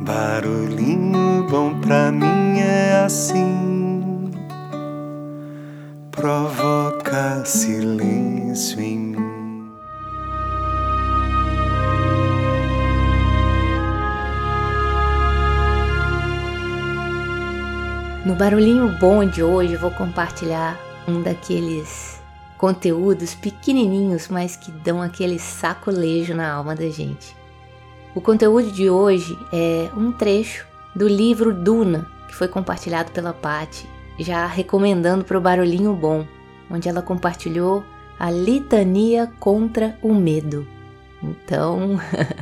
Barulhinho 0.00 1.44
bom 1.50 1.80
pra 1.80 2.12
mim 2.12 2.60
é 2.60 3.02
assim, 3.04 4.30
provoca 6.12 7.44
silêncio 7.44 8.80
em 8.80 8.96
mim. 8.96 9.72
No 18.24 18.36
barulhinho 18.36 18.96
bom 19.00 19.24
de 19.24 19.42
hoje 19.42 19.74
vou 19.74 19.90
compartilhar 19.90 20.78
um 21.08 21.22
daqueles 21.22 22.22
conteúdos 22.56 23.34
pequenininhos, 23.34 24.28
mas 24.28 24.54
que 24.54 24.70
dão 24.70 25.02
aquele 25.02 25.40
sacolejo 25.40 26.34
na 26.34 26.52
alma 26.52 26.76
da 26.76 26.88
gente. 26.88 27.36
O 28.18 28.20
conteúdo 28.20 28.72
de 28.72 28.90
hoje 28.90 29.38
é 29.52 29.90
um 29.96 30.10
trecho 30.10 30.66
do 30.92 31.06
livro 31.06 31.54
Duna, 31.54 32.04
que 32.26 32.34
foi 32.34 32.48
compartilhado 32.48 33.12
pela 33.12 33.32
Patti, 33.32 33.88
já 34.18 34.44
recomendando 34.44 35.24
para 35.24 35.38
o 35.38 35.40
Barulhinho 35.40 35.94
Bom, 35.94 36.26
onde 36.68 36.88
ela 36.88 37.00
compartilhou 37.00 37.84
a 38.18 38.28
litania 38.28 39.30
contra 39.38 39.96
o 40.02 40.12
medo. 40.12 40.66
Então, 41.22 42.00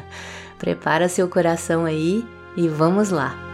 prepara 0.56 1.10
seu 1.10 1.28
coração 1.28 1.84
aí 1.84 2.26
e 2.56 2.68
vamos 2.68 3.10
lá. 3.10 3.45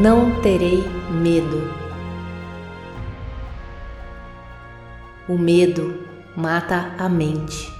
Não 0.00 0.40
terei 0.40 0.82
medo. 1.10 1.70
O 5.28 5.36
medo 5.36 5.94
mata 6.34 6.94
a 6.96 7.06
mente. 7.06 7.70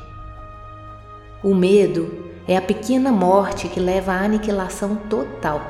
O 1.42 1.54
medo 1.54 2.30
é 2.46 2.58
a 2.58 2.60
pequena 2.60 3.10
morte 3.10 3.68
que 3.68 3.80
leva 3.80 4.12
à 4.12 4.22
aniquilação 4.22 4.96
total. 4.96 5.62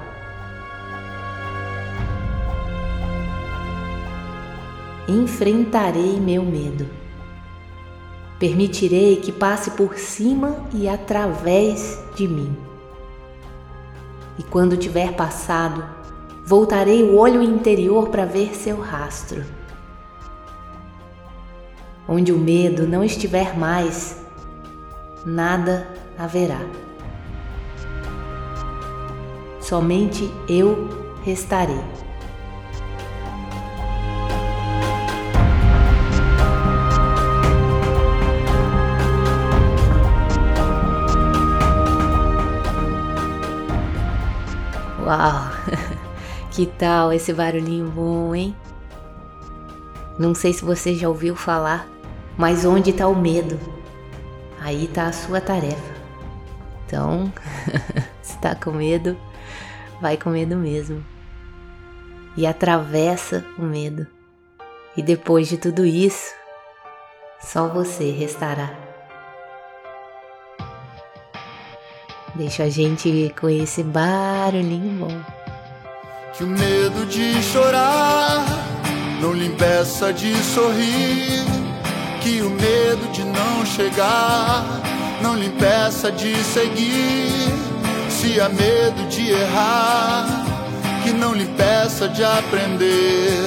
Enfrentarei 5.06 6.18
meu 6.18 6.42
medo. 6.42 6.88
Permitirei 8.40 9.20
que 9.20 9.30
passe 9.30 9.70
por 9.70 9.96
cima 9.96 10.66
e 10.74 10.88
através 10.88 12.02
de 12.16 12.26
mim. 12.26 12.56
E 14.36 14.42
quando 14.42 14.76
tiver 14.76 15.12
passado, 15.12 15.99
voltarei 16.50 17.04
o 17.04 17.16
olho 17.16 17.40
interior 17.40 18.08
para 18.08 18.24
ver 18.24 18.56
seu 18.56 18.80
rastro. 18.80 19.44
Onde 22.08 22.32
o 22.32 22.38
medo 22.38 22.88
não 22.88 23.04
estiver 23.04 23.56
mais, 23.56 24.20
nada 25.24 25.86
haverá. 26.18 26.58
Somente 29.60 30.28
eu 30.48 30.88
restarei. 31.22 31.78
Uau! 45.06 45.99
Que 46.50 46.66
tal 46.66 47.12
esse 47.12 47.32
barulhinho 47.32 47.88
bom, 47.88 48.34
hein? 48.34 48.56
Não 50.18 50.34
sei 50.34 50.52
se 50.52 50.64
você 50.64 50.94
já 50.94 51.08
ouviu 51.08 51.36
falar, 51.36 51.88
mas 52.36 52.64
onde 52.64 52.90
está 52.90 53.06
o 53.06 53.14
medo? 53.14 53.58
Aí 54.60 54.84
está 54.84 55.06
a 55.06 55.12
sua 55.12 55.40
tarefa. 55.40 55.94
Então, 56.86 57.32
se 58.20 58.34
está 58.34 58.54
com 58.54 58.72
medo, 58.72 59.16
vai 60.00 60.16
com 60.16 60.30
medo 60.30 60.56
mesmo. 60.56 61.04
E 62.36 62.46
atravessa 62.46 63.44
o 63.56 63.62
medo. 63.62 64.06
E 64.96 65.02
depois 65.02 65.48
de 65.48 65.56
tudo 65.56 65.86
isso, 65.86 66.34
só 67.40 67.68
você 67.68 68.10
restará. 68.10 68.74
Deixa 72.34 72.64
a 72.64 72.68
gente 72.68 73.34
com 73.40 73.48
esse 73.48 73.82
barulhinho 73.82 75.06
bom. 75.06 75.39
Que 76.40 76.44
o 76.44 76.48
medo 76.48 77.04
de 77.04 77.42
chorar 77.42 78.42
não 79.20 79.34
lhe 79.34 79.48
impeça 79.48 80.10
de 80.10 80.34
sorrir. 80.42 81.44
Que 82.22 82.40
o 82.40 82.48
medo 82.48 83.12
de 83.12 83.22
não 83.24 83.66
chegar 83.66 84.64
não 85.20 85.36
lhe 85.36 85.48
impeça 85.48 86.10
de 86.10 86.34
seguir. 86.42 87.46
Se 88.08 88.40
há 88.40 88.48
medo 88.48 89.06
de 89.10 89.32
errar, 89.32 90.24
que 91.04 91.12
não 91.12 91.34
lhe 91.34 91.42
impeça 91.42 92.08
de 92.08 92.24
aprender. 92.24 93.44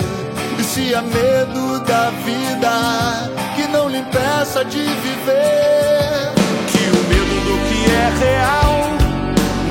E 0.59 0.63
se 0.63 0.93
há 0.93 1.01
medo 1.01 1.83
da 1.85 2.11
vida, 2.23 3.31
que 3.55 3.67
não 3.69 3.89
lhe 3.89 3.97
impeça 3.97 4.63
de 4.63 4.83
viver. 4.83 6.31
Que 6.67 6.83
o 6.91 7.01
medo 7.09 7.35
do 7.43 7.57
que 7.67 7.91
é 7.91 8.13
real 8.23 8.83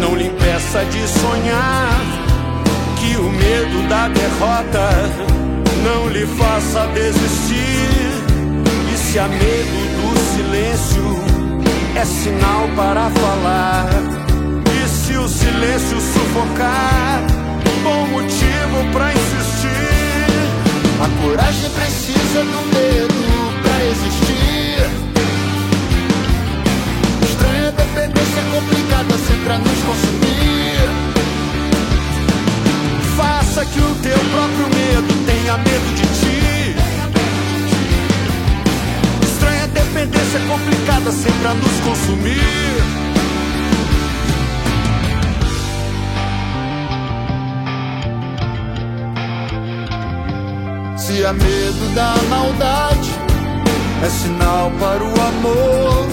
não 0.00 0.16
lhe 0.16 0.27
impeça 0.27 0.84
de 0.87 1.06
sonhar 1.06 1.91
que 3.12 3.18
o 3.18 3.28
medo 3.30 3.88
da 3.88 4.08
derrota 4.08 4.88
não 5.84 6.08
lhe 6.08 6.26
faça 6.26 6.86
desistir. 6.94 8.10
E 8.90 8.96
se 8.96 9.18
há 9.18 9.28
medo 9.28 9.78
do 9.98 10.18
silêncio, 10.34 11.02
é 11.94 12.04
sinal 12.06 12.68
para 12.74 13.10
falar. 13.10 13.88
E 14.82 14.88
se 14.88 15.14
o 15.18 15.28
silêncio 15.28 16.00
sufocar, 16.00 17.22
bom 17.82 18.06
motivo 18.06 18.92
para 18.92 19.12
insistir. 19.12 19.68
A 21.04 21.22
coragem 21.22 21.70
precisa 21.70 22.44
do 22.44 22.60
medo 22.74 23.62
para 23.62 23.84
existir. 23.84 24.61
Complicada 40.92 41.12
sempre 41.12 41.47
a 41.47 41.54
nos 41.54 41.80
consumir. 41.80 42.82
Se 50.97 51.25
há 51.25 51.32
medo 51.32 51.94
da 51.94 52.14
maldade, 52.28 53.10
é 54.04 54.08
sinal 54.08 54.70
para 54.78 55.04
o 55.04 55.08
amor. 55.08 56.06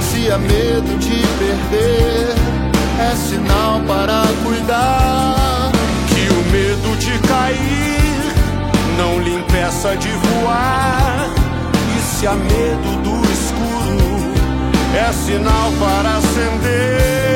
Se 0.00 0.30
há 0.30 0.38
medo 0.38 0.98
de 0.98 1.22
perder, 1.38 2.34
é 2.98 3.16
sinal 3.16 3.80
para 3.86 4.22
cuidar 4.44 5.70
medo 6.50 6.96
de 6.98 7.16
cair 7.28 7.90
não 8.98 9.20
lhe 9.20 9.36
impeça 9.36 9.96
de 9.96 10.08
voar. 10.08 10.99
Se 12.20 12.26
há 12.26 12.34
medo 12.34 13.02
do 13.02 13.32
escuro, 13.32 14.34
é 14.94 15.10
sinal 15.10 15.72
para 15.80 16.18
acender. 16.18 17.29